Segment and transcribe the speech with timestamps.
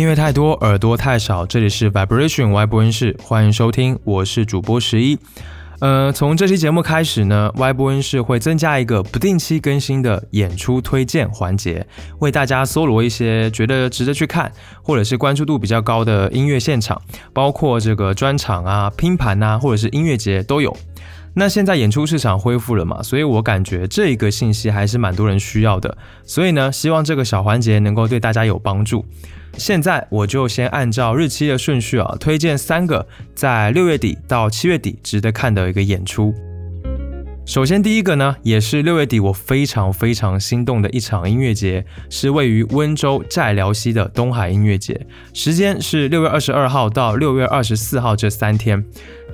[0.00, 1.44] 音乐太多，耳朵太少。
[1.44, 5.18] 这里是 Vibration 外播音室，欢迎收听，我是主播十一。
[5.80, 11.86] 呃，从这期节目开始呢，外播音室会增加一个不定期更新的演出推荐环节，
[12.20, 14.50] 为大家搜罗一些觉得值得去看，
[14.82, 16.98] 或者是关注度比较高的音乐现场，
[17.34, 20.74] 包括这个专场啊、拼盘啊，或者是音乐节都有。
[21.34, 29.04] 那现在演出市场恢复了嘛，所以我感觉这个信息还是蛮多人需要的，所以呢，希望这个小环节能够对大家有帮助。
[29.56, 36.34] 现在我就先按照日期的顺序啊，推荐三个在六月底到七月底值得看的一个演出。
[37.46, 48.84] 首先第一个呢，也是六月底我非常非常心动的一场音乐节，是位于温州寨辽西的东海音乐节，时间是六月二十二号到六月二十四号这三天。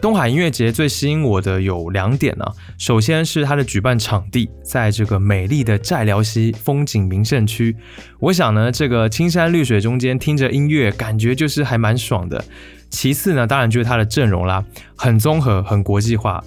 [0.00, 2.44] 东海音乐节最吸引我的有两点呢，
[2.78, 7.74] 首先是它的举办场地在这个美丽的寨辽西风景名胜区，
[8.20, 12.44] 我想呢，这个青山绿水中间听着音乐，感觉就是还蛮爽的。
[12.88, 14.64] 其次呢，当然就是它的阵容啦，
[14.96, 16.42] 很综合，很国际化。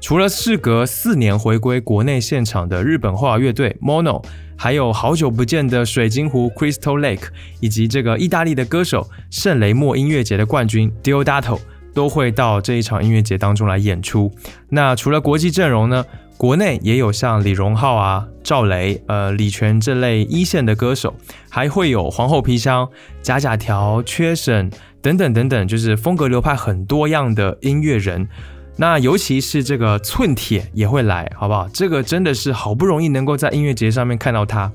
[0.00, 4.22] 除了事隔四年回归国内现场的日本化乐队 Mono，
[4.56, 7.28] 还有好久不见的水晶湖 Crystal Lake，
[7.60, 11.60] 以及这个意大利的歌手圣雷莫音乐节的冠军 Diodato。
[11.94, 14.30] 都会到这一场音乐节当中来演出。
[14.68, 16.04] 那除了国际阵容呢，
[16.36, 21.14] 国内也有像李荣浩啊、赵雷、呃李泉这类一线的歌手，
[21.48, 22.88] 还会有皇后皮箱、
[23.22, 24.68] 假假条、缺省
[25.00, 28.28] 等等等等，就是风格流派很多样的音乐人。
[28.76, 31.68] 那尤其是这个寸铁也会来，好不好？
[31.72, 34.72] 这个真的是好不容易能够在音乐节上面看到他。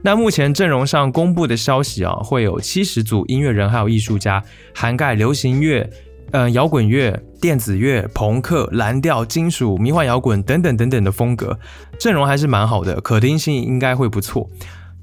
[0.00, 4.42] 那目前阵容上公布的消息啊，会有七十组音乐人还有艺术家，
[4.74, 5.90] 涵盖流行乐。
[6.32, 11.58] 嗯，摇滚乐、电子乐、朋克、蓝调、金属、迷幻摇滚等等等等的风格，
[11.98, 14.50] 阵容还是蛮好的，可听性应该会不错。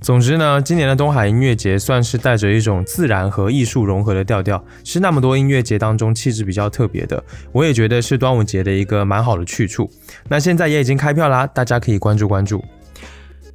[0.01, 7.23] 总之呢，今年的东海音乐节算是带着一种自然和艺术融合的调调，是那么多音乐节当中气质比较特别的。
[7.51, 9.89] 我也觉得是端午节的一个蛮好的去处。
[10.27, 12.65] 那现在也已经开票啦，大家可以关注关注。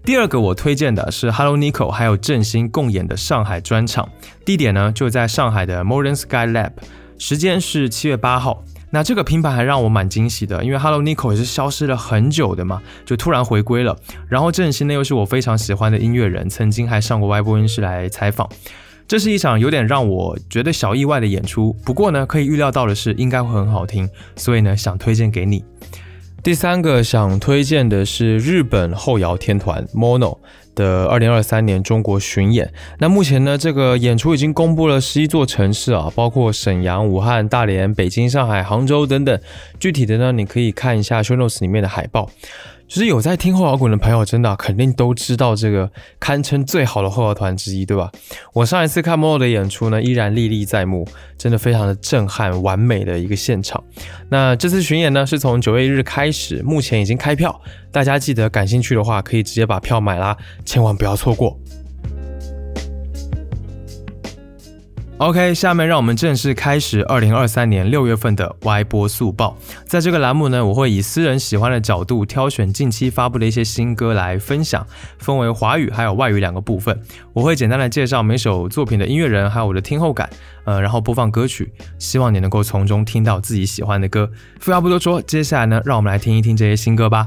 [0.04, 4.09] 第二个我推荐的是 Hello Nico 还有郑兴共演的上海专场，
[4.44, 6.71] 地点呢就在上海的 Modern Sky Lab。
[7.19, 13.97] 时间是七月八号，那这个拼盘还让我蛮惊喜的，因为 Hello Nico 也是消失了很久的嘛，就突然回归了。
[14.28, 18.49] 然后郑兴呢又是我非常喜欢的音乐人，曾经还上过 Y 播音室来采访。
[19.09, 25.65] 这是一场有点让我觉得小意外的演出，不过呢可以预料到的是应该会很好听，所以呢想推荐给你。
[26.43, 30.38] 第三个想推荐的是日本后摇天团 Mono。
[30.76, 39.41] 的二零二三年中国巡演，那目前呢，这个演出已经公布了十一座城市啊，包括沈阳、武汉、大连、北京、上海、杭州等等。
[39.81, 42.31] 具体的呢，你可以看一下 show notes 里面的海报。
[42.88, 48.10] 就是有在听后摇滚的朋友，真的肯定都知道这个堪称最好的后摇团之一，对吧？
[48.52, 53.82] 我上一次看 Mo 的演出呢，依然历历在目，真的非常的震撼，完美的一个现场。
[54.28, 57.60] 那这次巡演呢，是从九月一日开始，目前已经开票，
[57.91, 61.58] 大家记得感兴趣的话，可以直接把票买啦，千万不要错过。
[65.19, 69.56] OK，下面让我们正式开始二零二三年六月份的 Y 播速报。
[69.87, 77.00] 在这个栏目呢，我会以私人喜欢的角度挑选近期发布的一些新歌来分享，分为华语还有外语两个部分。
[77.32, 80.28] 我会简单的介绍每首作品的音乐人，还有我的听后感，
[80.66, 84.31] 呃，然后播放歌曲，希望你能够从中听到自己喜欢的歌。
[84.60, 87.27] 废话不多说，接下来呢，让我们来听一听这些新歌吧。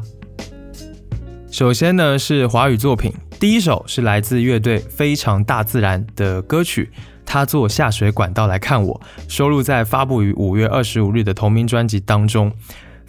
[1.50, 6.92] 首先呢是华语作品，第一首是来自乐队非常大自然的歌曲。
[7.32, 12.52] 他坐下水管道来看我，收录在发布于五月二十五日的同名专辑当中。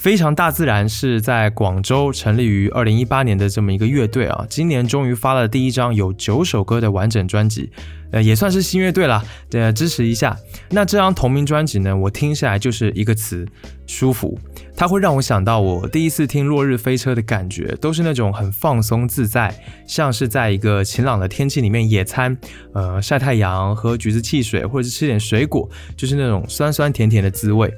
[0.00, 7.70] 非常大自然是在广州成立于二零一八年的这么一个乐队啊，今年终于发了第一张有九首歌的完整专辑。
[8.10, 10.34] 呃，也算是新乐队啦，呃，支持一下。
[10.70, 13.46] 那这张同名专辑呢，我听下来就是一个词，
[13.86, 14.38] 舒服。
[14.74, 19.54] 它会让我想到我第一次听《落日飞车》的感觉，都是那种很放松自在，
[19.86, 22.34] 像是在一个晴朗的天气里面野餐，
[22.72, 27.70] 呃，晒太阳，喝橘子汽水，或者是吃点水果，就是那种酸酸甜甜的滋味。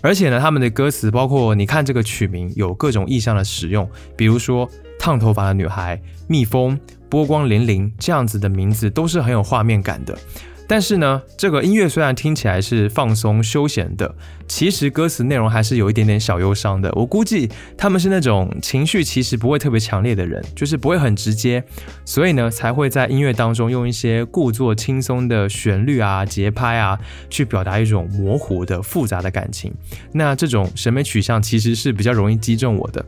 [0.00, 6.78] 而且呢，他们的歌词包括你看这个曲名有各种意象的使用，比如说烫头发的女孩、蜜蜂。
[7.08, 10.18] 波光粼粼这样子的名字都是很有画面感的，
[10.68, 14.14] 但是呢，这个音乐虽然听起来是放松休闲的，
[14.48, 16.90] 其实歌词内容还是有一点点小忧伤的。
[16.94, 17.48] 我估计
[17.78, 21.62] 他们是那种情绪其实不会特别强烈的人，就是不会很直接，
[22.04, 26.98] 所以呢才会在音乐当中用一些故作轻松的旋律啊、节拍啊，
[27.30, 29.72] 去表达一种模糊的复杂的感情。
[30.12, 33.04] 那这种审美取向其实是比较容易击中我的。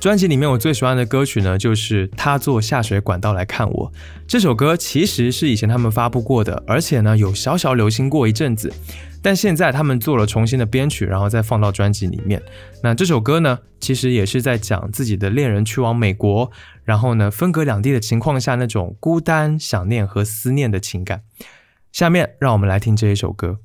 [0.00, 3.92] 专辑里面我最喜欢的歌曲呢，就是《他坐下水管道来看我》
[4.26, 8.72] 这首歌，其实是以前他们发布过的，而且呢有小小流行过一阵子，
[9.20, 12.40] 但现在他们做了重新的编曲，然后再放到专辑里面。
[12.82, 16.50] 那这首歌呢，其实也是在讲自己的恋人去往美国，
[16.82, 21.24] 然后呢分隔两地的情况下那种孤单、想念和思念的情感。
[21.92, 23.58] 下面让我们来听这一首歌。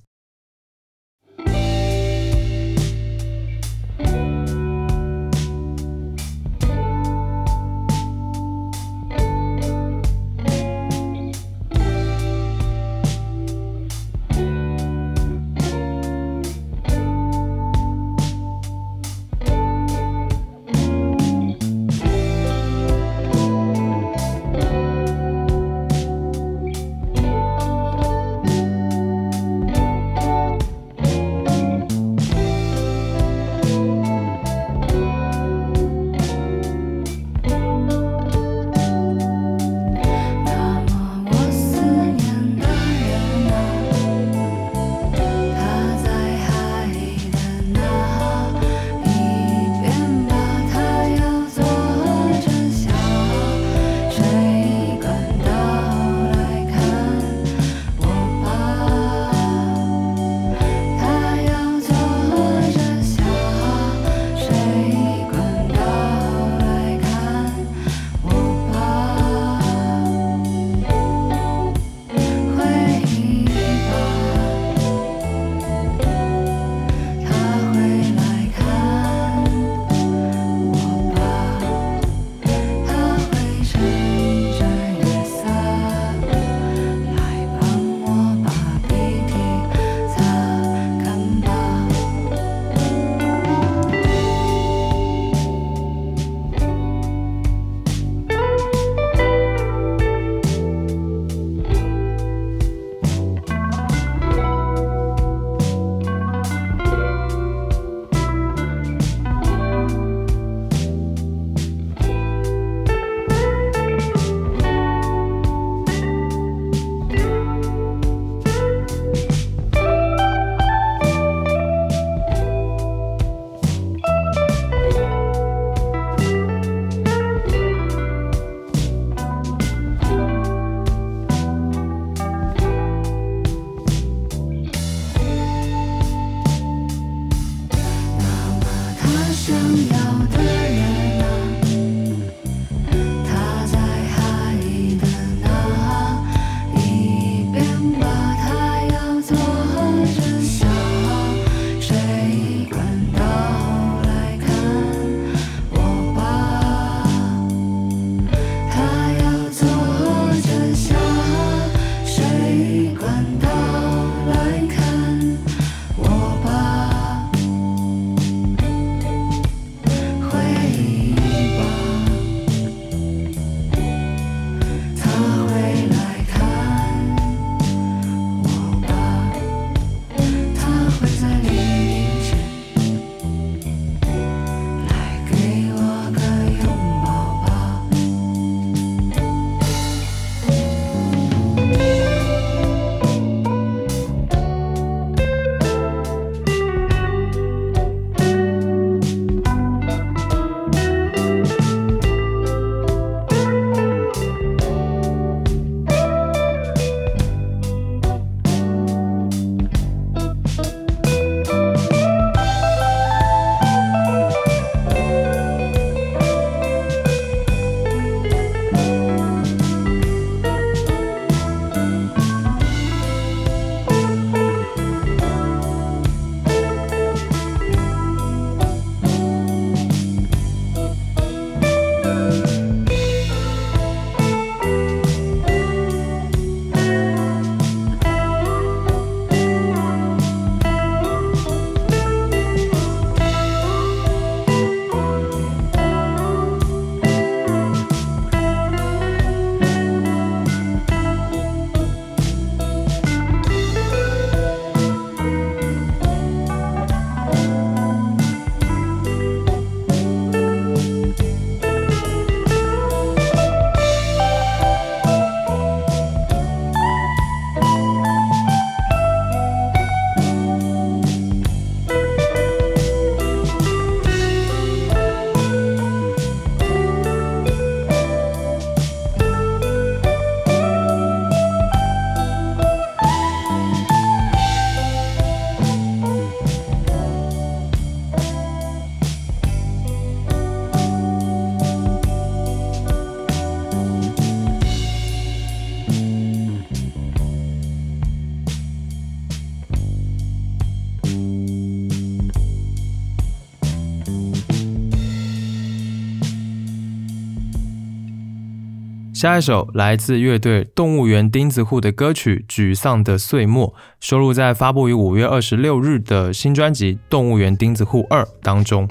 [309.16, 313.70] 下一首来自乐队动物园钉子户的歌曲《沮丧的岁末》，
[314.02, 318.86] 收录在发布于五月二十六日的新专辑《动物园钉子户二》当中。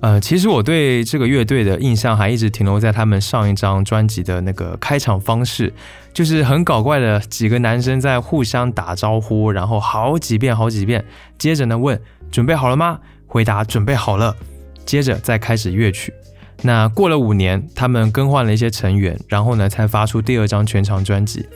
[0.00, 5.70] 呃，其实我对这个乐队的印象还一直停留在他们上一张专辑的那个开场方式，
[6.14, 11.04] 就是很搞怪的几个男生在互相打招呼，然后好几遍好几遍，
[11.36, 12.00] 接着呢问
[12.30, 12.98] 准备好了吗？
[13.26, 14.34] 回答准备好了，
[14.86, 16.14] 接着再开始乐曲。
[16.62, 21.48] 那过了五年，他们更换了一些成员，然后呢才发出第二张全长专辑。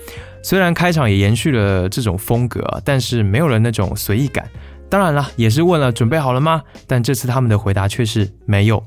[0.42, 4.48] 虽然开场也延续了这种风格，但是没有了那种随意感。
[4.88, 6.62] 当然了，也是问了准备好了吗？
[6.86, 8.82] 但这次他们的回答却是没有。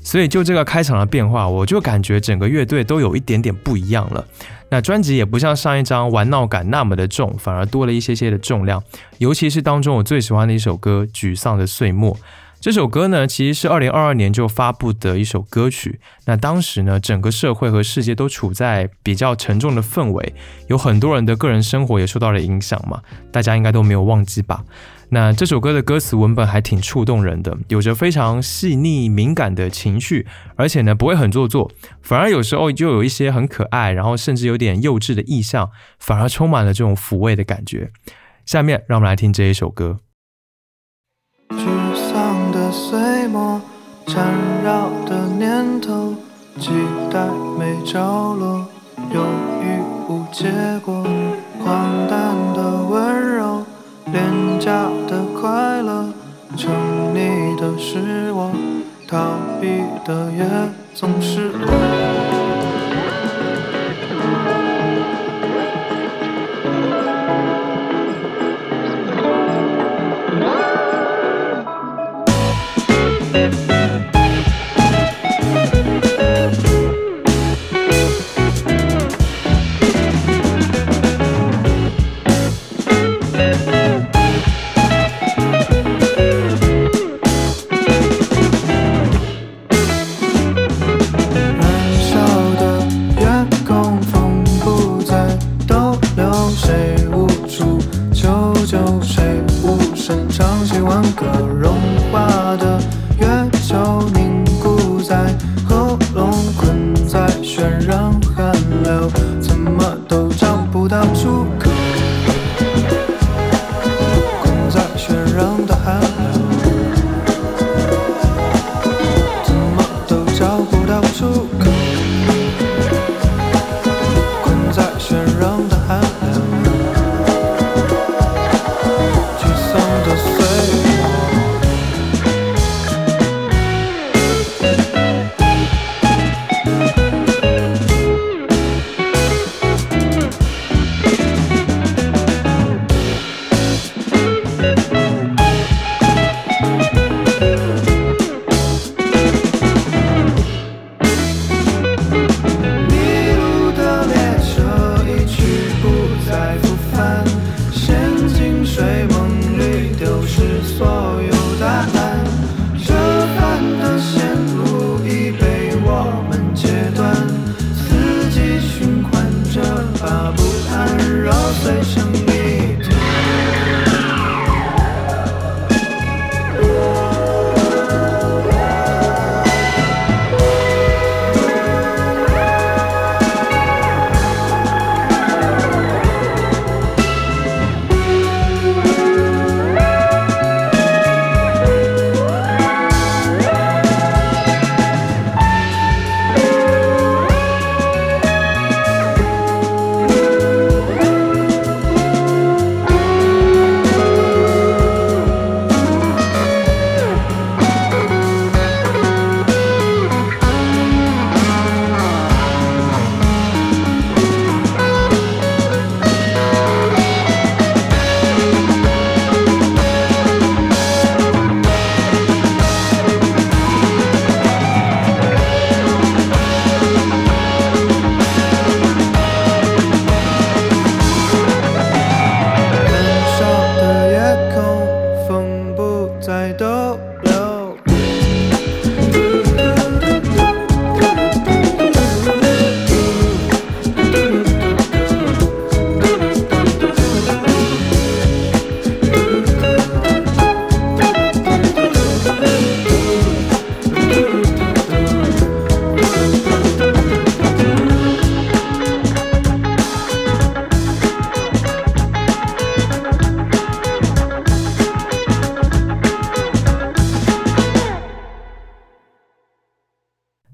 [0.00, 4.24] 所以就这个开场的变化，我就感觉整个乐队都有一点点不一样了。
[4.68, 8.82] 那专辑也不像上一张玩闹感那么的重，反而多了一些些的重量。
[9.18, 12.14] 尤其是当中我最喜欢的一首歌《沮丧的岁末》。
[12.62, 15.98] 这首歌呢，其实是二零二二年就发布的一首歌曲。
[16.26, 20.32] 那当时呢，整个社会和世界都处在比较沉重的氛围，
[20.68, 23.02] 有很多人的个人生活也受到了影响嘛，
[23.32, 24.62] 大家应该都没有忘记吧？
[25.08, 31.68] 那这首歌的歌词文本还挺触动人的，有着非常细腻敏感的情绪，而且呢不会很做作，
[32.00, 37.90] 反而有时候就有一些很可爱，然后甚至有点幼稚的意象，反而充满了这种抚慰的感觉。
[38.46, 39.98] 下面让我们来听这一首歌。
[42.72, 43.60] 岁末
[44.06, 44.26] 缠
[44.64, 46.14] 绕的念头，
[46.58, 46.70] 期
[47.10, 47.20] 待
[47.58, 48.00] 没着
[48.34, 48.66] 落，
[49.12, 49.20] 犹
[49.60, 50.50] 豫无结
[50.82, 51.04] 果，
[51.62, 53.62] 荒诞的温柔，
[54.06, 54.24] 廉
[54.58, 54.72] 价
[55.06, 56.08] 的快乐，
[56.56, 56.70] 沉
[57.14, 58.50] 溺的是我，
[59.06, 59.18] 逃
[59.60, 60.44] 避的也
[60.94, 62.31] 总是我。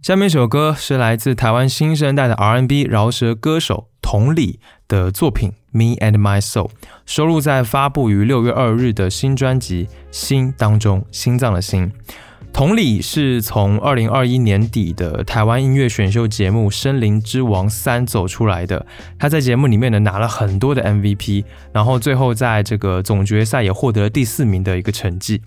[0.09, 6.69] 下面一首歌是来自台湾新生代的 R&B 饶舌歌手同理的作品《Me and My Soul》，
[7.05, 11.93] 收录在发布于六月二日的新专辑《心》当中，心脏的心。
[12.55, 18.87] 同理是从二零二一年底的台湾音乐选秀节目《森林之王三》走出来的，
[19.19, 25.43] 他在节目里面呢拿了很多的 MVP，然后最后在这个总决赛也获得了第四名的一个成绩。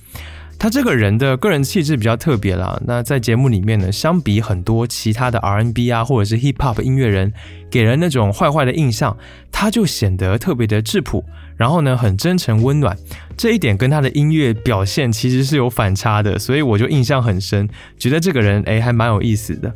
[0.61, 2.79] 他这个人的个人气质比较特别啦。
[2.85, 7.33] 那在节目里面呢，相比很多其他的 R&B 啊，或者是 Hip Hop 音乐人，
[7.71, 9.17] 给人那种坏坏的印象，
[9.51, 11.25] 他就显得特别的质朴，
[11.57, 12.95] 然后呢，很真诚温暖。
[13.35, 19.73] 这一点跟他的音乐表现其实是有反差的，所以我就印象很深，觉得这个人诶还蛮有意思的。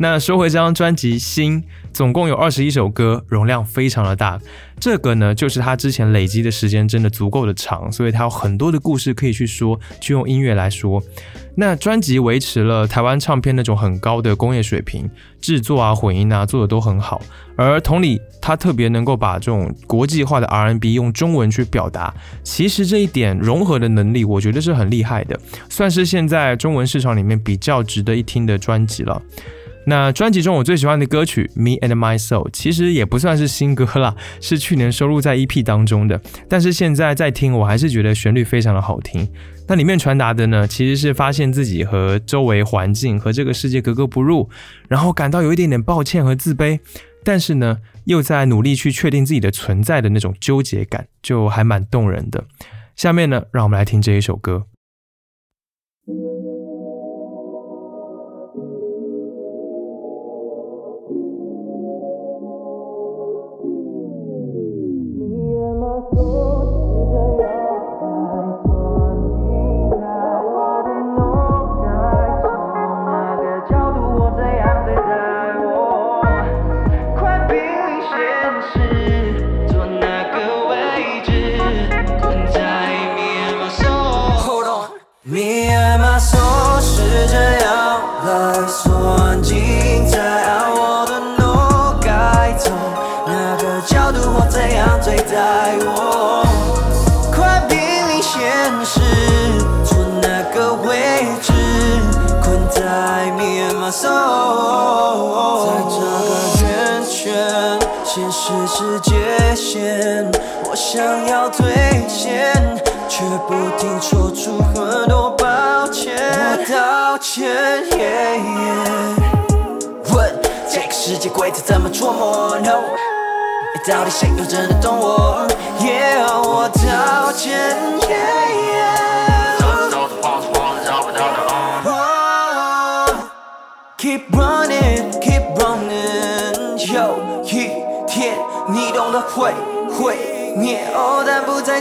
[0.00, 1.60] 那说回这张专辑《心》，
[1.92, 4.38] 总共有二十一首歌，容量非常的大。
[4.78, 11.02] 这个呢，就是他之前累积的时间真的足够的长，所以他有很多的故事可以去说，去用音乐来说。
[11.56, 17.20] 那专辑维持了台湾唱片那种很高的工业水平，制作啊、混音啊做的都很好。
[17.56, 22.14] 而同理，他特别能够把这种国际化的 R&B 用中文去表达，
[22.44, 25.36] 其实这一点融合的能力，我觉得是很厉害的，
[25.68, 29.20] 算是现在中文市场里面比较值得一听的专辑了。
[29.88, 36.20] 那专辑中我最喜欢的歌曲《Me and My Soul》其实也不算是新歌啦， 是去年收录在 EP 当中的。
[36.46, 39.26] 但是现在在听，我还是觉得旋律非常的好听。
[39.66, 44.50] 那里面传达的呢，其实是发现自己和周围环境和这个世界格格不入，
[44.88, 46.78] 然后感到有一点点抱歉和自卑，
[47.24, 52.44] 但是呢，又在努力去确定自己的存在的那种纠结感，就还蛮动人的。
[52.94, 54.64] 下面呢，让我们来听这一首歌。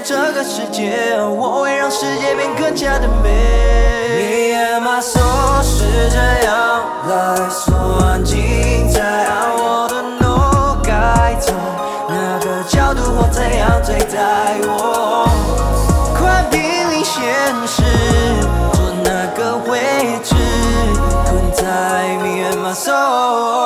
[0.04, 3.30] 这个世界，我会让世界变更加的美。
[4.20, 5.22] 你也嘛说
[5.64, 11.52] 是这样来算精彩，按我的路该走。
[12.68, 15.28] 角度或怎样对待我，
[16.18, 16.60] 快濒
[16.92, 17.24] 临现
[17.66, 17.82] 实，
[18.74, 19.80] 坐那个位
[20.24, 20.36] 置，
[21.26, 21.64] 困在
[22.18, 23.57] me and my soul。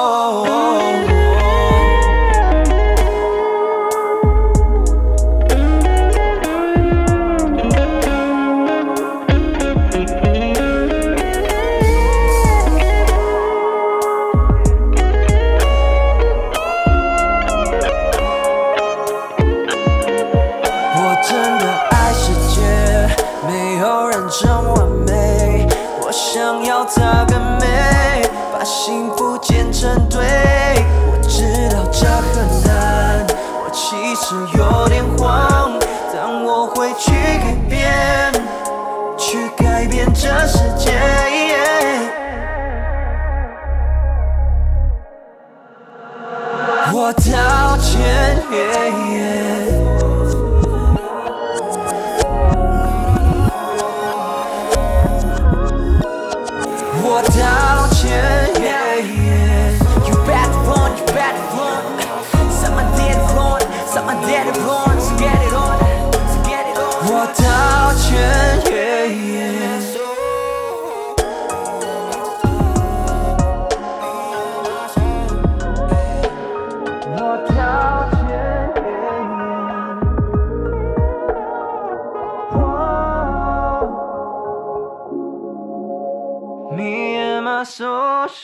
[48.51, 49.00] 愿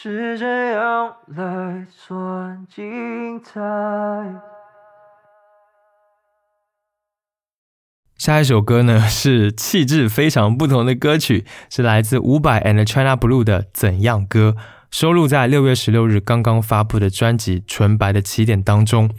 [0.10, 3.60] 是这样来算精彩。
[8.18, 14.56] 下一首歌呢是气质非常不同的歌曲，是来自伍佰 and China Blue 的《怎样歌》，
[14.90, 19.10] 收录在六月十六日刚刚发布的专辑《纯白的起点》当中。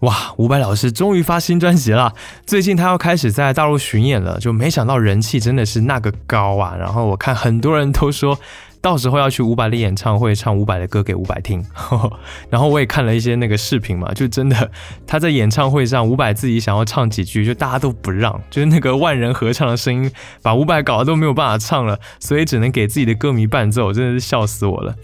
[0.00, 2.12] 哇，伍佰老师终于发新专辑了！
[2.46, 6.76] 最近他要开始在大陆巡演了，就没想到人气真的是那个高啊！
[6.78, 8.38] 然后我看很多人都说。
[8.80, 11.64] 到时候要去伍佰的演唱会唱伍佰的歌给伍佰听，
[12.50, 14.70] 然后我也看了一些那个视频嘛，就真的
[15.06, 20.10] 他在演唱会上，伍佰自己想要唱几句，就大家都不让，就是那个万人合唱的声音，
[20.42, 24.94] 把伍佰搞得都没有办法唱了，所以只能给自己的歌迷伴奏，真的是笑死我了。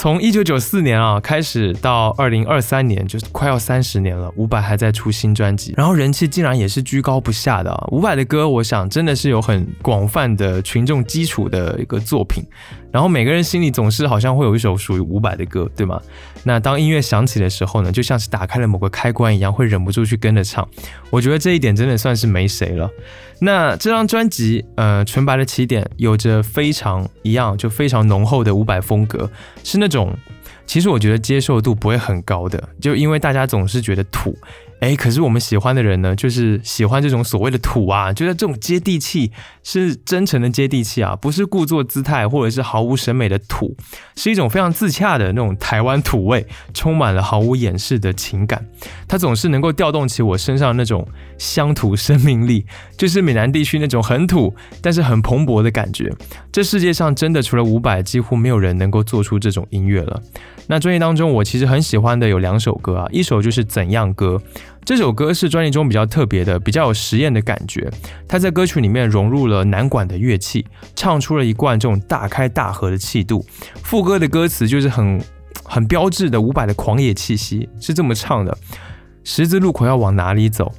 [0.00, 7.88] 从一九九四年啊开始到二零二三年，就是快要三十年了，伍佰还在出新专辑，然后人气竟然也是居高不下的。
[7.90, 12.44] 伍佰的歌，我想真的是有很广泛的群众基础的一个作品。
[12.92, 16.00] 然后每个人心里总是好像会有一首属于伍佰的歌，对吗？
[16.44, 20.66] 那当音乐响起的时候呢，就像是打开了某个开关一样，会忍不住去跟着唱。
[21.10, 22.90] 我觉得这一点真的算是没谁了。
[23.40, 29.30] 那这张专辑，呃，纯白的起点，有着非常一样就非常浓厚的伍佰风格，
[29.62, 30.16] 是那种
[30.66, 34.36] 其实我觉得接受度不会很高的，就因为大家总是觉得土。
[34.80, 39.32] 哎，可是我们喜欢的人呢，就是喜欢这种所谓的土啊，觉得这种接地气
[39.64, 43.76] 是真诚的接地气啊，不是故作姿态或者是毫无审美的土，
[44.14, 48.64] 是一种非常自洽的那种台湾土味，充满了毫无掩饰的情感。
[49.08, 51.06] 它总是能够调动起我身上那种
[51.38, 52.64] 乡土生命力，
[52.96, 56.08] 就是闽南地区那种很土但是很蓬勃的感觉。
[56.52, 60.22] 这世界上真的除了伍佰，几乎没有人能够做出这种音乐了。
[60.70, 64.36] 那专辑当中，我其实很喜欢的有两首歌啊，一首就是《怎样歌》。
[64.84, 67.90] 这首歌是专辑中比较特别的，比较有实验的感觉。
[68.28, 73.44] 它在歌曲里面融入了南管的乐器，唱出了一贯这种大开大合的气度。
[73.82, 75.18] 副歌的歌词就是很
[75.64, 78.56] 很标志的伍佰的狂野气息，是这么唱的：
[79.24, 80.72] 十字路口要往哪里走？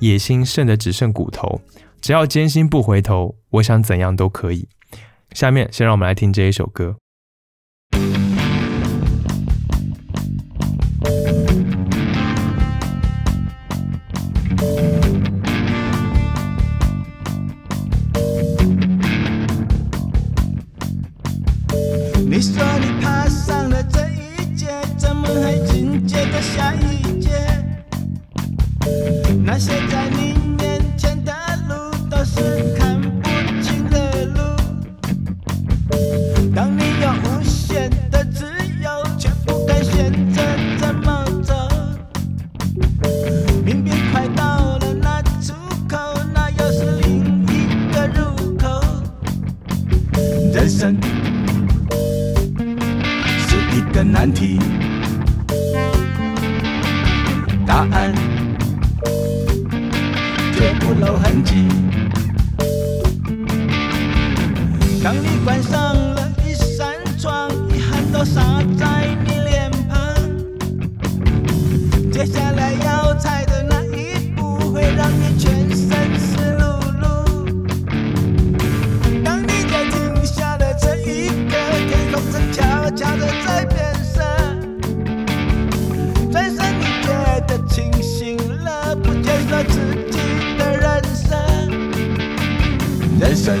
[0.00, 1.60] 野心剩的只剩骨头，
[2.00, 4.68] 只要艰辛不回头，我想怎样都可以。
[5.32, 6.96] 下面先让我们来听这一首歌。
[29.56, 31.32] 那些在你面前的
[31.66, 31.74] 路，
[32.10, 33.30] 都是看不
[33.62, 34.38] 清的路。
[36.54, 38.44] 当你有无限的自
[38.82, 40.42] 由，却不敢选择
[40.76, 41.54] 怎么走。
[43.64, 45.54] 明明快到了那出
[45.88, 45.96] 口，
[46.34, 48.26] 那又是另一个入
[48.58, 48.68] 口。
[50.52, 50.94] 人生
[53.48, 54.60] 是一个难题。
[93.46, 93.54] 生。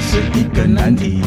[0.00, 1.20] 是一个难题，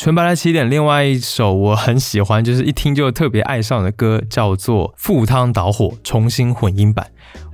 [0.00, 7.08] 纯白的起点，另外一首我很喜欢，就是一听就特别爱上的歌，叫做《赴汤蹈火》重新混音版。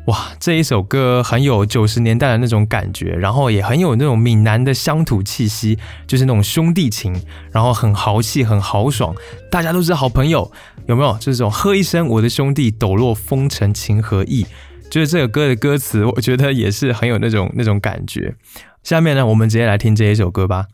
[0.07, 9.13] 哇，这一首歌很有九十年代的那种感觉，然后也很有那种闽南的乡土气息，就是那种兄弟情，然后很豪气，很豪爽，
[9.51, 10.49] 大家都是好朋友，
[10.87, 11.19] 有没有？
[11.21, 14.47] 这种喝一声我的兄弟，抖落风尘情何意？
[14.89, 18.37] 就是这个歌的歌词，我觉得也是很有那种那种感觉。
[18.85, 20.67] 下面呢，我们直接来听这一首歌吧。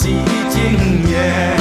[0.00, 0.08] 寂
[0.48, 1.59] 静夜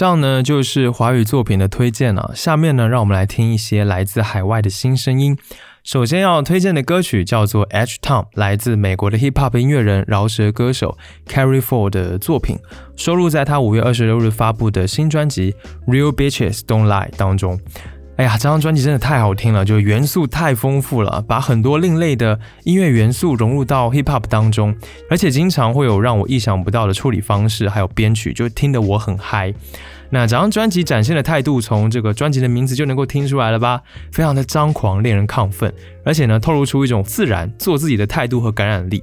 [0.00, 5.36] 上呢就是华语作品的推荐了、下面呢，让我们来听一些来自海外的新声音。
[5.84, 12.56] 首先要推荐的歌曲叫做《H Tom，》，来自美国的 Hip Hop 音乐人饶舌歌手 Carrie Ford 的作品，
[12.96, 15.54] 收录在他五月二十六日发布的新专辑
[15.92, 17.60] 《Real Bitches Don't Lie》当中。
[18.16, 24.76] 哎呀，这张专辑真的太好听了，就是元素太丰富了，把很多另类的音乐元素融入到 hip hop 当中，
[25.08, 29.54] 而且经常会有让我意想不到的处理方式，还有编曲，就听得我很嗨。
[30.10, 33.80] 那这张专辑展现的态度，从这个专辑的名字就能够听出来了吧？
[34.12, 35.72] 非常的张狂，令人亢奋，
[36.04, 39.02] 而且呢，透露出一种自然做自己的态度和感染力。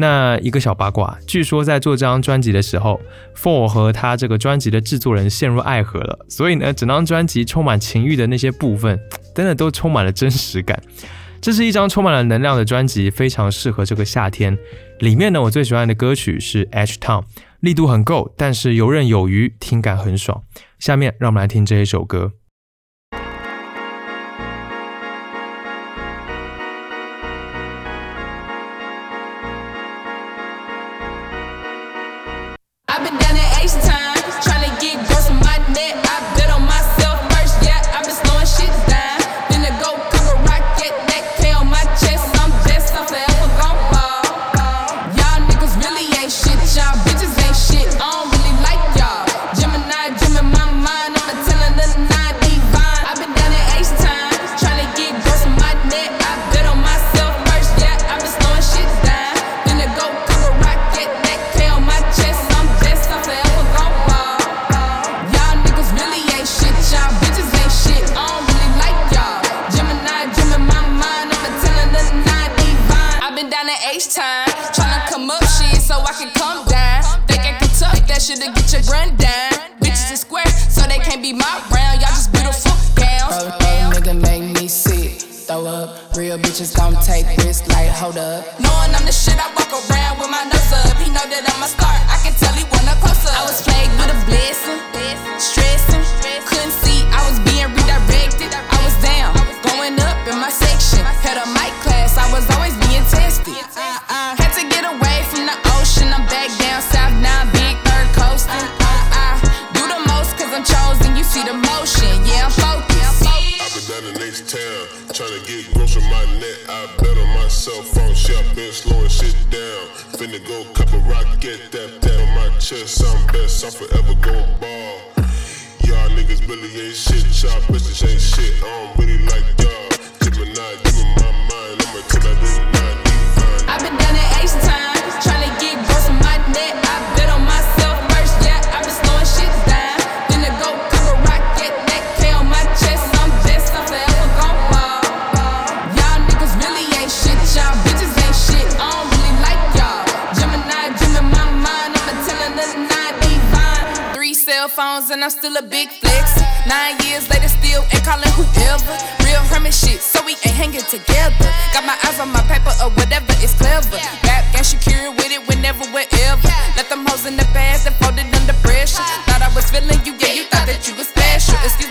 [0.00, 3.00] 那一个小八卦，据说在做这张专辑的时候
[3.36, 8.96] ，Four 和他这个专辑的制作人陷入爱河了，所以呢，整张专辑充满情欲的那些部分，
[9.34, 10.80] 真的都充满了真实感。
[11.40, 14.56] 这是一张充满了能量的专辑，非常适合这个夏天。
[15.00, 17.22] 里面呢，我最喜欢的歌曲是《H Town》，
[17.58, 20.44] 力度很够，但是游刃有余，听感很爽。
[20.78, 22.34] 下面让我们来听这一首歌。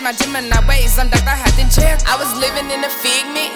[0.08, 1.36] My Gemini ways, I'm Dr.
[1.68, 1.99] Jack.
[2.08, 3.51] I was living in a figment,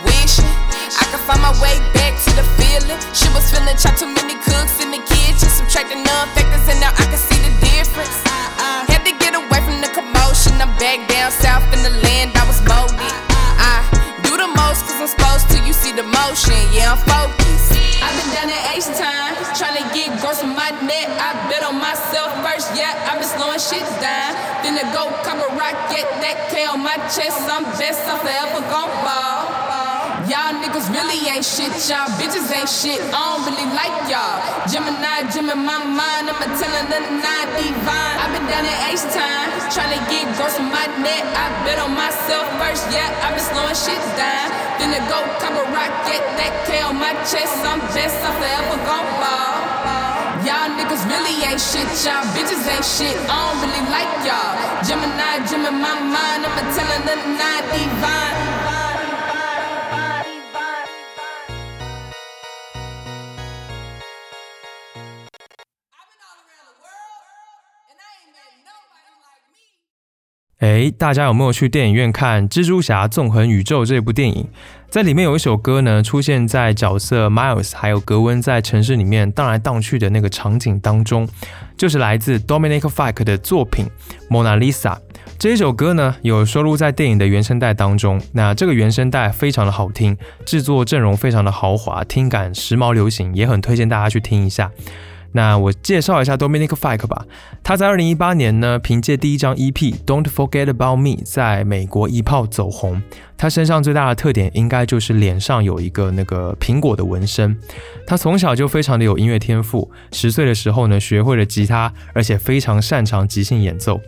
[0.00, 0.48] wishing
[0.96, 2.96] I could find my way back to the feeling.
[3.12, 6.88] She was feeling chopped too many cooks in the kitchen, subtracting none factors, and now
[6.96, 8.16] I can see the difference.
[8.24, 8.88] Uh-uh.
[8.88, 10.56] Had to get away from the commotion.
[10.56, 12.96] I'm back down south in the land I was molded.
[13.60, 13.84] I
[14.24, 15.60] do the most cause I'm supposed to.
[15.68, 17.23] You see the motion, yeah, I'm focused.
[31.04, 33.00] Really ain't shit, y'all bitches ain't shit.
[33.12, 34.40] I don't really like y'all.
[34.68, 38.16] Gemini, Gem in my mind, I'ma tell the nine divine.
[38.20, 41.24] I've been down at H time, tryna get gross on my net.
[41.36, 44.48] I bet on myself first, yeah, I've been slowing shit down.
[44.80, 47.52] Then to go cover rocket, that K on my chest.
[47.64, 49.60] I'm best, I'm forever gon' ball.
[50.44, 53.16] Y'all niggas really ain't shit, y'all bitches ain't shit.
[53.28, 54.52] I don't really like y'all.
[54.84, 58.73] Gemini, Gem in my mind, I'ma tell the nine divine.
[70.64, 74.48] 诶，大家有没有去电影院看《蜘蛛侠：纵横宇宙》这部电影？
[74.88, 81.28] 在里面有一首歌呢，出现在角色 Miles 还有格温在城市里面荡来荡去的那个场景当中，
[81.76, 83.86] 就是来自 Dominic Fike 的作品
[84.34, 84.92] 《Mona Lisa》。
[85.38, 88.18] 这一首歌呢，有收录在电影的原声带当中。
[88.32, 94.70] 那这个原声带非常的好听，制作阵容非常的豪华，听感时髦流行，也很推荐大家去听一下。
[95.36, 97.26] 那我介绍一下 Dominic Fike 吧。
[97.64, 99.72] 他在二零一八年呢，凭借第一张 EP
[100.06, 103.02] 《Don't Forget About Me》在美国一炮走红。
[103.36, 107.58] 他身上最大的特点应该就是脸上有一个那个苹果的纹身。
[108.06, 114.00] 他从小就非常的有音乐天赋，十岁的时候呢，学会了吉他，而且非常擅长即兴演奏。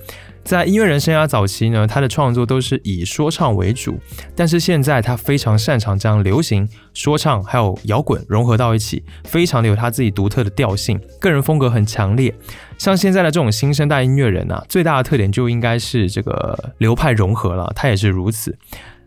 [0.47, 3.99] 在音乐人生涯早期呢，他的创作都是以说唱为主，
[4.37, 12.33] 但是现在他非常擅长将流行、说唱还有摇滚融合到一起，非常的有他自己独特的调性，个人风格很强烈。
[12.79, 18.57] 像现在的这种新生代音乐人啊，最大的特点就应该是这个流派融合了，他也是如此。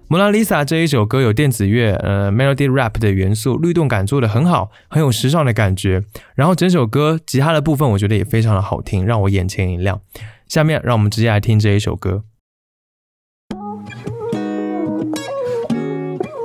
[0.10, 6.04] 蒙娜丽莎这一首歌有电子乐、呃 melody rap 的元素，律动感做得很好，很有时尚的感觉。
[6.36, 10.02] 然后整首歌吉他的部分，我觉得也非常的好听，让我眼前一亮。
[10.49, 12.25] 下面让我们直接来听这一首歌。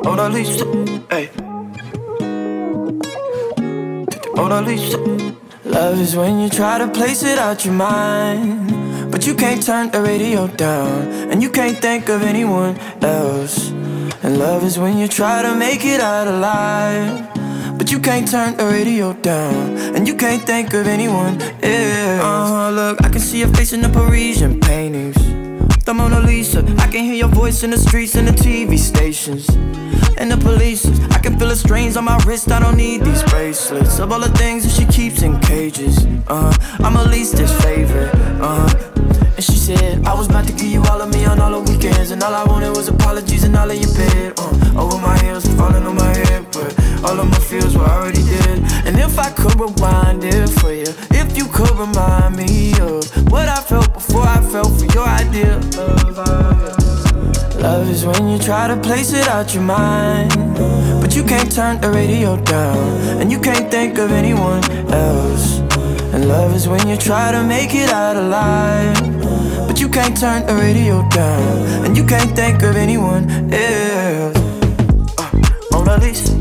[0.04, 0.66] Mona Lisa,
[1.10, 1.30] ay.
[4.36, 4.98] Mona Lisa.
[5.66, 9.92] Love is when you try to place it out your mind, but you can't turn
[9.92, 13.70] the radio down, and you can't think of anyone else.
[14.24, 17.30] And love is when you try to make it out alive,
[17.77, 22.23] but you can't turn the radio down, and you can't think of anyone else.
[22.23, 25.17] Uh, look, I can see your face in the Parisian paintings
[25.85, 26.61] the Mona Lisa.
[26.79, 29.49] I can hear your voice in the streets and the TV stations.
[30.17, 32.51] And the police, I can feel the strains on my wrist.
[32.51, 33.99] I don't need these bracelets.
[33.99, 38.11] Of all the things that she keeps in cages, uh, I'm her least's favorite.
[38.41, 38.69] Uh,
[39.37, 42.11] and said, I was about to give you all of me on all the weekends.
[42.11, 44.35] And all I wanted was apologies and all of your bed.
[44.39, 46.45] Uh, over my heels, falling on my head.
[46.53, 46.69] But
[47.03, 48.59] all of my feels were already dead.
[48.85, 50.91] And if I could rewind it for you,
[51.21, 55.57] if you could remind me of what I felt before I felt for your idea
[55.57, 56.85] of love.
[57.57, 60.31] Love is when you try to place it out your mind,
[61.01, 62.77] but you can't turn the radio down,
[63.19, 64.63] and you can't think of anyone
[64.93, 65.61] else.
[66.13, 69.04] And love is when you try to make it out alive,
[69.75, 74.37] but you can't turn the radio down, and you can't think of anyone else.
[75.19, 75.33] Uh,
[75.73, 76.34] Mona Lisa,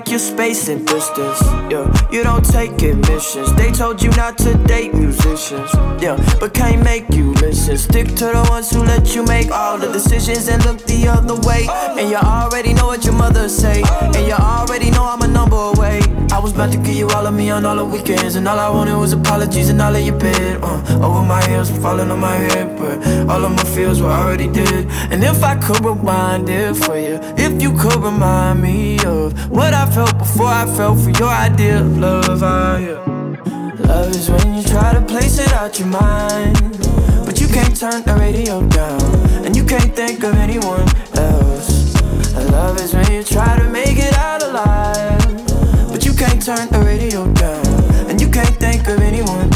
[0.00, 1.84] like your space and distance, yeah.
[2.10, 3.52] You don't take admissions.
[3.54, 5.70] They told you not to date musicians,
[6.00, 6.16] yeah.
[6.40, 7.76] But can't make you listen.
[7.76, 11.36] Stick to the ones who let you make all the decisions and look the other
[11.46, 11.66] way.
[11.98, 13.82] And you already know what your mother say.
[14.00, 16.00] And you already know I'm a number away.
[16.32, 18.58] I was about to give you all of me on all the weekends, and all
[18.58, 20.62] I wanted was apologies and all of your bed.
[20.62, 22.96] Uh, over my heels, falling on my head, but
[23.28, 24.86] all of my feels were already dead.
[25.10, 29.74] And if I could rewind it for you, if you could remind me of what
[29.74, 33.04] I felt before I felt for your idea of love, I, yeah.
[33.86, 36.56] Love is when you try to place it out your mind,
[37.26, 39.02] but you can't turn the radio down,
[39.44, 41.94] and you can't think of anyone else.
[42.50, 46.80] Love is when you try to make it out alive, but you can't turn the
[46.80, 47.66] radio down,
[48.08, 49.49] and you can't think of anyone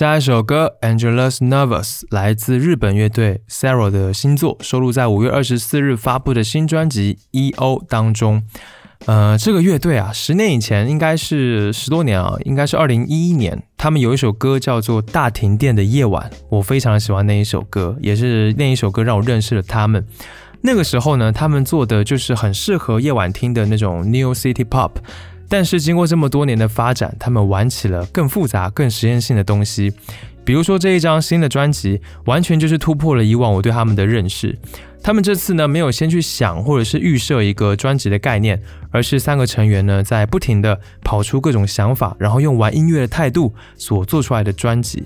[0.00, 8.42] 下一首歌《Angelus Nervous》来自日本乐队 SARO 的新作，收录在五月二十四日发布的新专辑《E.O》当中。
[9.04, 20.02] 呃，这个乐队啊，十年以前应该是十多年啊，应该是二零一一年，他们有一首歌叫做《大停电的夜晚》，我非常喜欢那一首歌，也是那一首歌让我认识了他们。
[20.62, 24.92] 那个时候呢，他们做的就是很适合夜晚听的那种 New City Pop。
[25.50, 29.92] 但是经过这么多年的发展，他们玩起了更复杂、更实验性的东西，
[30.44, 34.56] 比如说这一张新的专辑，完全就是突破了以往我对他们的认识。
[35.02, 45.02] 他们这次呢，没有先去想或者是预设一个专辑的概念，而是三个成员呢，在不停的跑出各种想法，然后用玩音乐的态度所做出来的专辑。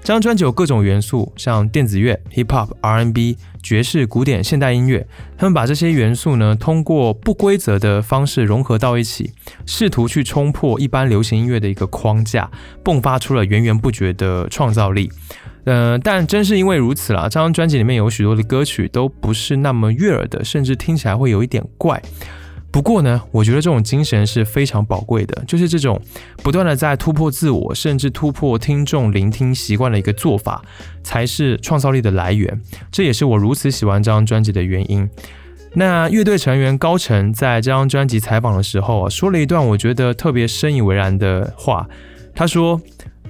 [0.00, 3.36] 这张专辑有各种元素，像电子乐、hip hop、R&B、
[3.68, 5.06] 爵士、古典、现代音乐。
[5.36, 9.30] 他们把这些元素呢，通过不规则的方式融合到一起，
[9.66, 12.50] 试图去冲破一般流行音乐的一个框架，
[12.82, 15.12] 迸发出了源源不绝的创造力。
[15.64, 22.00] 嗯，但正是因为如此啦，这张专辑里面有许多的歌曲都不是那么悦耳的，甚至听起来会有一点怪。
[22.70, 26.00] 不过呢，我觉得这种精神是非常宝贵的，就是这种
[26.42, 30.62] 不断的在突破自我，甚至突破听众聆听习惯的一个做法，
[31.02, 32.60] 才是创造力的来源。
[32.92, 35.08] 这也是我如此喜欢这张专辑的原因。
[35.74, 41.88] 那乐队成员高晨在这张专辑采访的时候啊，说了一段我觉得特别深以为然的话。
[42.34, 42.80] 他说，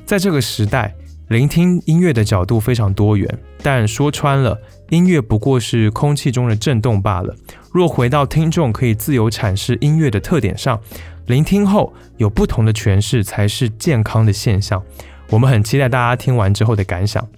[0.04, 0.94] 在这个时代。
[1.28, 4.58] 聆听音乐的角度非常多元，但说穿了，
[4.88, 7.36] 音乐不过是空气中的震动罢了。
[7.72, 10.80] 若回到听众可以自由阐释音乐的特点上，
[11.26, 14.82] 聆听后有不同的诠释才是健康的现象。
[15.30, 17.28] 我们很期待大家听完之后的感想。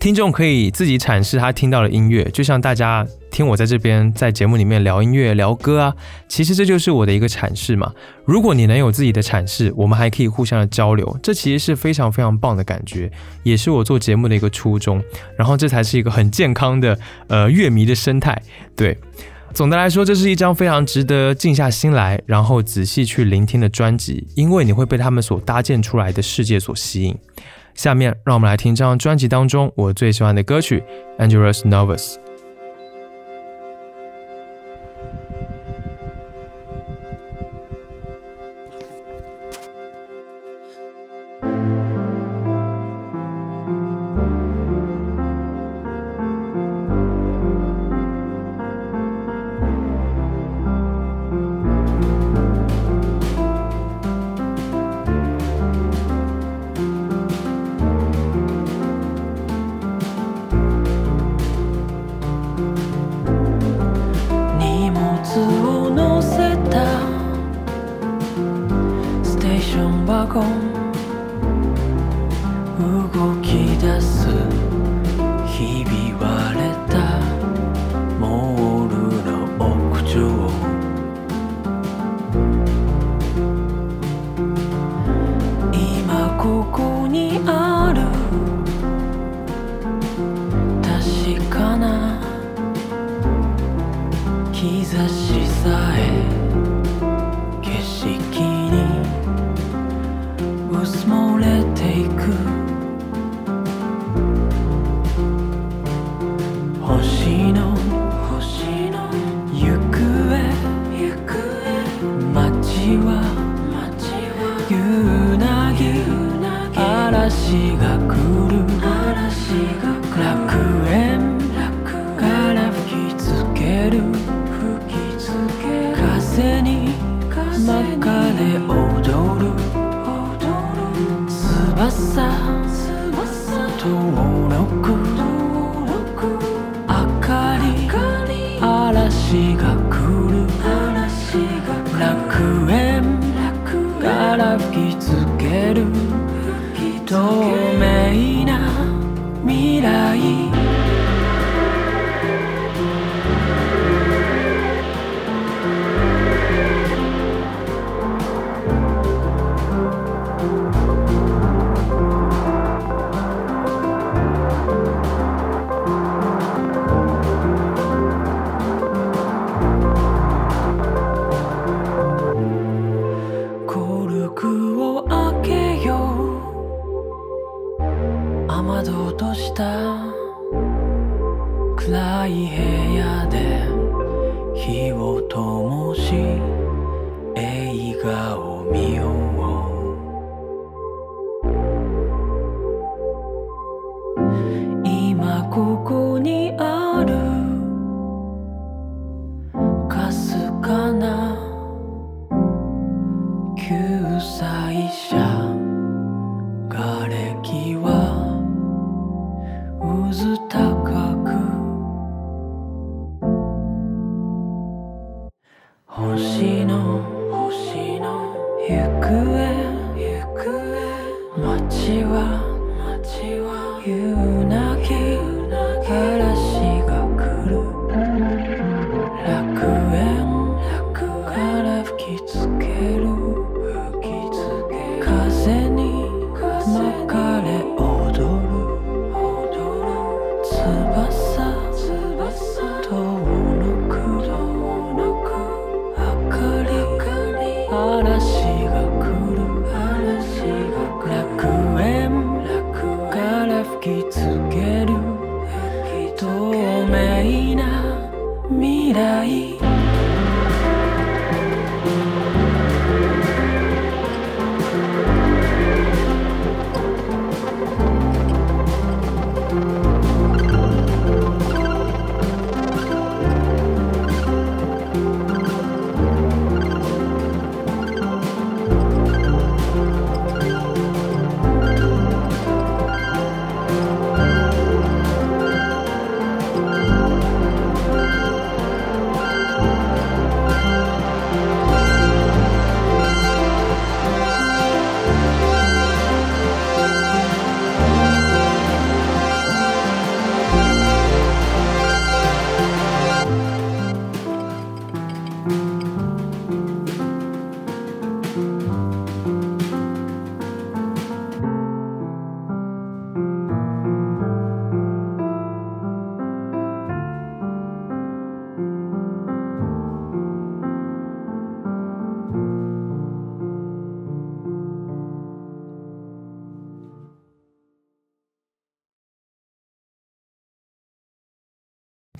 [0.00, 5.94] 听众可以自己阐释他听到的音乐，就像大家听我在这边在节目里面聊音乐、聊歌啊，
[6.26, 7.92] 其实这就是我的一个阐释嘛。
[8.24, 15.04] 如果你能有自己的阐释，我们还可以互相的交流，这其实是非常非常棒的感觉，也是我做节目的一个初衷。
[15.36, 16.98] 然后这才是一个很健康的
[17.28, 18.40] 呃乐迷的生态。
[18.74, 18.96] 对，
[19.52, 27.14] 总的来说，这是一张非常值得静下心来，然后仔细去聆听的专辑，因为你会被他们所搭建出来的世界所吸引。
[27.74, 30.82] 下面让我们来听这张专辑当中我最喜欢的歌曲
[31.24, 32.14] 《Angelus Novus》。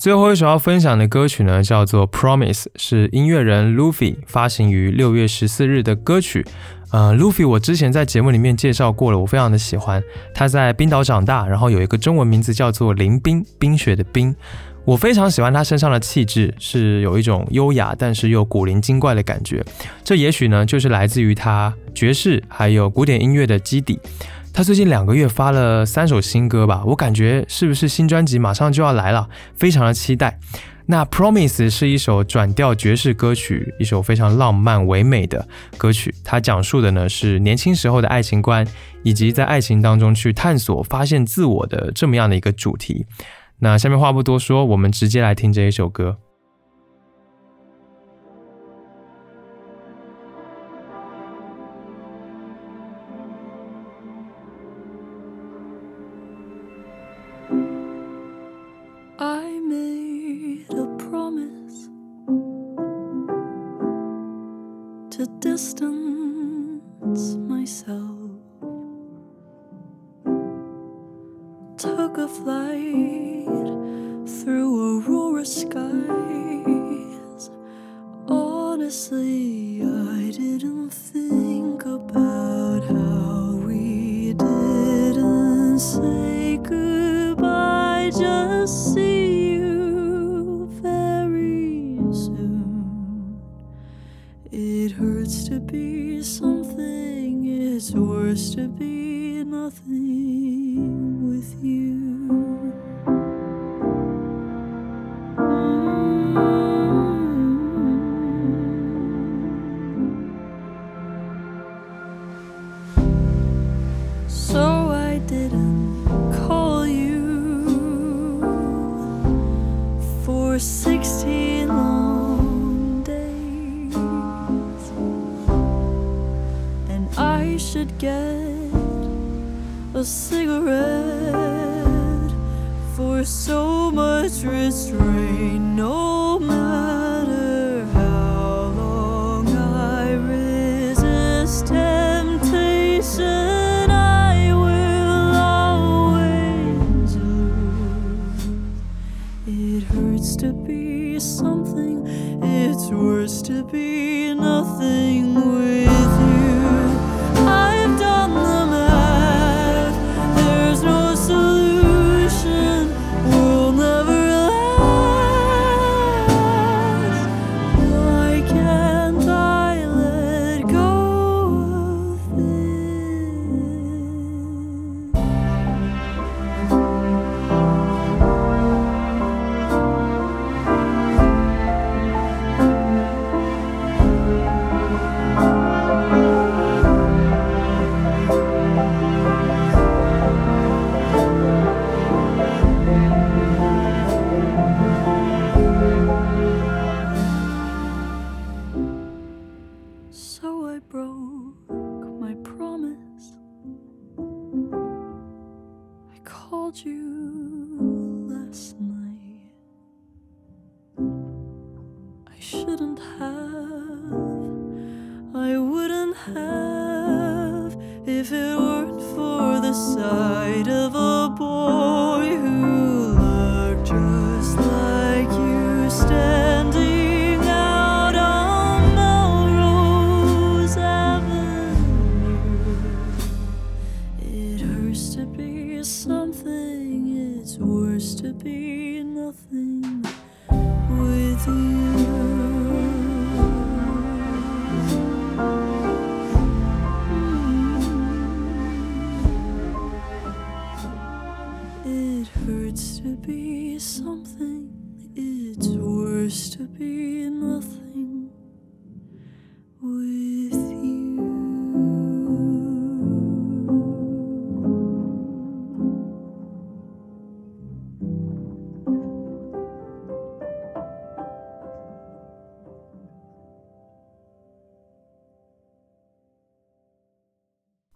[0.00, 6.42] 最后一首要分享的歌曲呢，叫做《Promise》，是音乐人 Luffy 发行于六月十四日的歌曲。
[6.90, 10.02] 呃，Luffy 我之前在节目里面介绍过了，我非常的喜欢。
[10.32, 14.34] 他在冰岛长大，然后有一个中文名字叫做林冰，冰雪的冰。
[14.86, 19.62] 我非常喜欢他身上的气质，是有一种优雅但是又古灵精怪的感觉。
[20.02, 24.00] 这也许呢，就是来自于他爵士还有古典音乐的基底。
[24.52, 30.38] 他最近两个月发了三首新歌吧，我感觉是不是新专辑马上就要来了，非常的期待。
[30.86, 35.46] 那《Promise》是一首转调爵士歌曲，一首非常浪漫唯美的
[35.78, 36.12] 歌曲。
[36.24, 38.66] 它讲述的呢是年轻时候的爱情观，
[39.04, 43.06] 以及在爱情当中去探索、发现自我的这么样的一个主题。
[43.60, 46.18] 那下面话不多说，我们直接来听这一首歌。
[65.60, 65.89] Distance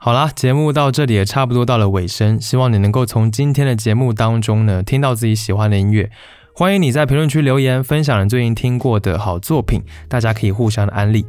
[0.04, 6.10] 好啦，节目到这里也差不多到了尾声，希望你能够从今天的节目当中呢，听到自己喜欢的音乐。
[6.52, 11.24] 欢迎你在评论区留言，分享你最近听过的好作品，大家可以互相的安利。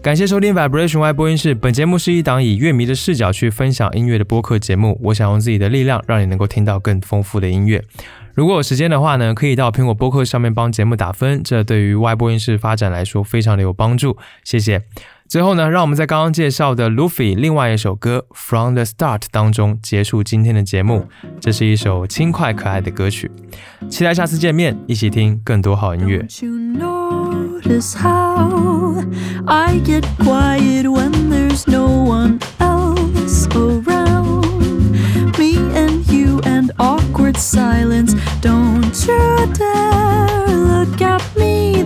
[0.00, 4.96] 感谢收听 Vibration Y 播音室，本节目是一档以乐迷的视角去分享音乐的播客节目。
[5.02, 7.82] 我想用自己的力量，让你能够听到更丰富的音乐。
[8.34, 14.16] 如果有时间的话呢，可以到苹果播客上面帮节目打分，这对于外播音室发展来说非常的有帮助。
[14.44, 14.84] 谢谢。
[15.31, 21.07] 最后呢，让我们在刚刚介绍的 Luffy 另外一首歌《From the Start》当中结束今天的节目。
[21.41, 23.29] 这是一首轻快可爱的歌曲，
[23.89, 26.19] 期待下次见面，一起听更多好音乐。
[26.19, 29.03] Don't you notice how
[29.45, 34.45] I get quiet when there's no one else around?
[35.37, 38.15] Me and you and awkward silence.
[38.41, 41.83] Don't you dare look at me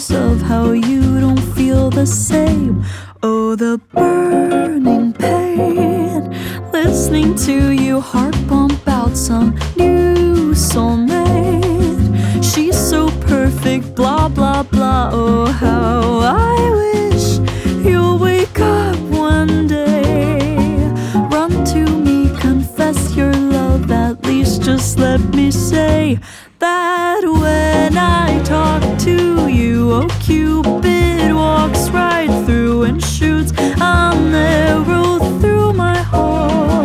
[0.00, 2.84] reminders of how you don't feel the same.
[3.22, 6.30] Oh, the burning pain.
[6.72, 12.42] Listening to you heart pump out some new soulmate.
[12.42, 15.10] She's so perfect, blah, blah, blah.
[15.12, 17.38] Oh, how I wish
[17.84, 20.56] you'll wake up one day.
[21.30, 26.18] Run to me, confess your love, at least just let me say
[26.60, 35.18] that when I talk to you, oh Cupid walks right through and shoots an arrow
[35.40, 36.79] through my heart.